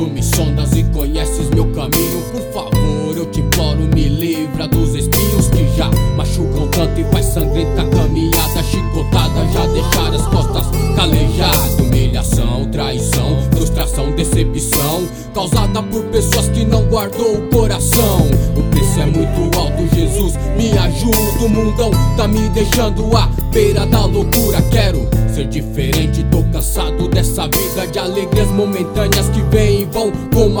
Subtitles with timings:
[0.00, 4.94] Tu me sondas e conheces meu caminho Por favor, eu te imploro, me livra dos
[4.94, 10.64] espinhos Que já machucam tanto e faz sangrenta caminhada Chicotada, já deixar as costas
[10.96, 11.74] calejadas.
[11.80, 18.26] Humilhação, traição, frustração, decepção Causada por pessoas que não guardou o coração.
[18.56, 21.44] O preço é muito alto, Jesus, me ajuda.
[21.44, 24.60] O mundão tá me deixando à beira da loucura.
[24.72, 29.40] Quero ser diferente, tô cansado dessa vida De alegrias momentâneas que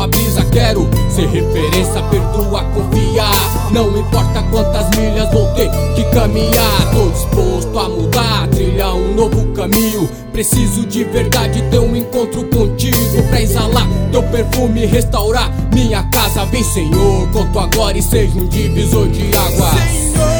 [0.00, 0.44] como a brisa.
[0.50, 3.70] Quero ser referência, perdoar, confiar.
[3.72, 9.52] Não importa quantas milhas vou ter que caminhar, tô disposto a mudar, trilhar um novo
[9.52, 10.08] caminho.
[10.32, 16.44] Preciso de verdade ter um encontro contigo pra exalar teu perfume, restaurar minha casa.
[16.46, 19.74] Vem, Senhor, conto agora e seja um divisor de águas.
[19.80, 20.39] Senhor,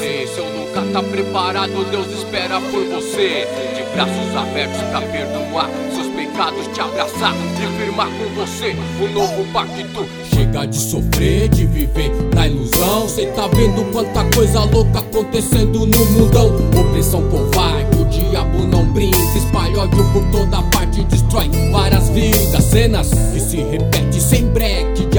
[0.00, 0.28] vencer.
[0.28, 3.46] Se eu nunca tá preparado, Deus espera por você.
[3.76, 9.44] De braços abertos pra perdoar seus pecados, te abraçar e firmar com você um novo
[9.52, 10.06] pacto.
[10.34, 13.08] Chega de sofrer, de viver na ilusão.
[13.08, 16.56] Cê tá vendo quanta coisa louca acontecendo no mundão.
[16.78, 19.16] Opressão covarde, o diabo não brinca.
[19.36, 22.64] Espalha ódio por toda parte, destrói várias vidas.
[22.64, 25.09] Cenas que se repetem sem breque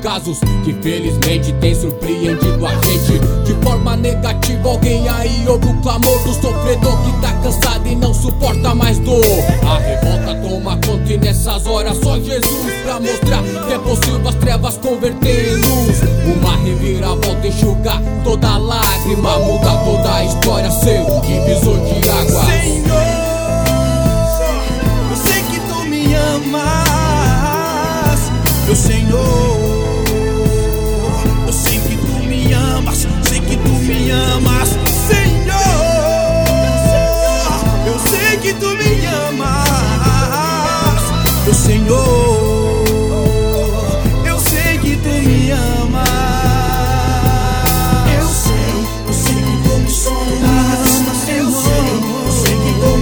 [0.00, 4.68] Casos que felizmente tem surpreendido a gente de forma negativa.
[4.68, 9.22] Alguém aí ouve o clamor do sofredor que tá cansado e não suporta mais dor.
[9.62, 14.34] A revolta toma conta e nessas horas só Jesus pra mostrar que é possível as
[14.36, 16.00] trevas converterem em luz.
[16.34, 20.24] Uma reviravolta enxugar toda lágrima, muda toda a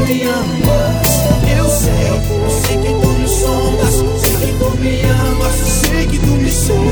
[0.09, 1.07] me amas.
[1.55, 3.95] Eu sei, eu sei que tu me sondas.
[4.23, 5.55] Sei que tu me amas.
[5.55, 6.89] Sei que tu me sondas.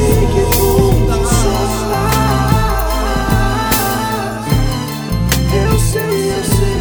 [5.54, 6.76] Eu sei, eu sei,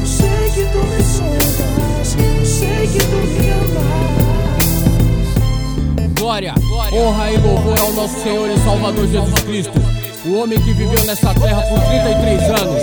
[0.00, 2.08] eu sei que tu me sondas.
[2.18, 3.84] Eu sei que tu me amas.
[6.18, 6.54] Glória,
[6.92, 9.80] honra e louvor ao nosso Senhor e Salvador Jesus Cristo,
[10.26, 12.82] o homem que viveu nessa terra por 33 anos,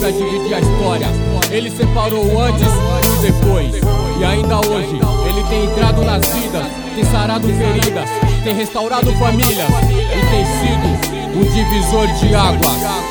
[0.00, 1.08] para dividir a história.
[1.50, 2.66] Ele separou antes
[3.18, 3.74] e depois,
[4.18, 8.08] e ainda hoje, ele tem entrado nas vidas, tem sarado feridas,
[8.42, 13.09] tem restaurado famílias e tem sido um divisor de águas.